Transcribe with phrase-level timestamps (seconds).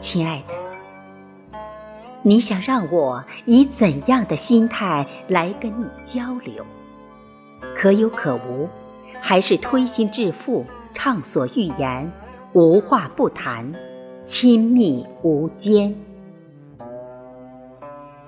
[0.00, 0.54] 亲爱的
[2.22, 6.64] 你想让我以怎样的心态来跟你交流？
[7.74, 8.68] 可有可无
[9.20, 10.64] 还是推心置腹
[10.94, 12.12] 畅所欲言
[12.52, 13.74] 无话不谈
[14.26, 15.94] 亲密无间？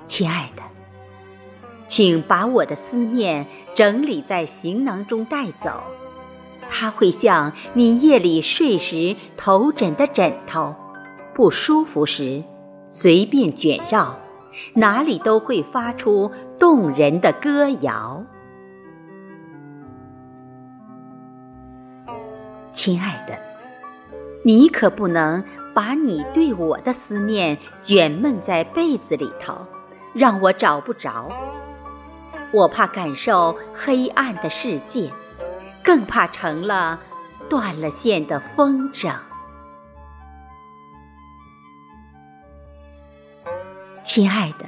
[0.09, 0.63] 亲爱的
[1.87, 5.83] 请把我的思念整理在行囊中带走
[6.77, 10.75] 它会像你夜里睡时头枕的枕头。
[11.33, 12.43] 不舒服时，
[12.89, 14.19] 随便卷绕，
[14.75, 18.25] 哪里都会发出动人的歌谣。
[22.73, 23.39] 亲爱的，
[24.45, 29.55] 你可不能把你对我的思念卷闷在被子里头，
[30.13, 31.31] 让我找不着。
[32.53, 35.11] 我怕感受黑暗的世界，
[35.85, 36.99] 更怕成了
[37.49, 39.15] 断了线的风筝。
[44.03, 44.65] 亲爱的，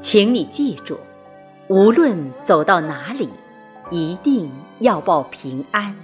[0.00, 0.98] 请你记住，
[1.68, 3.28] 无论走到哪里，
[3.90, 5.94] 一定要报平安。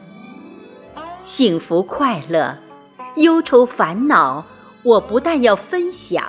[1.20, 2.58] 幸福快乐、
[3.16, 4.44] 忧愁烦恼，
[4.82, 6.24] 我不但要分享，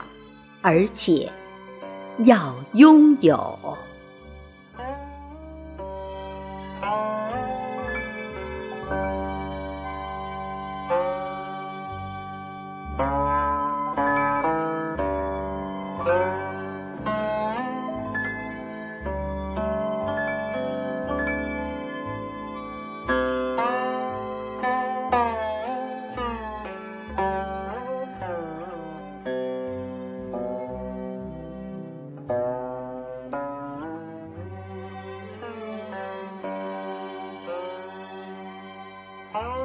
[0.62, 1.32] 而且
[2.20, 3.60] 要拥有。
[39.34, 39.63] 啊。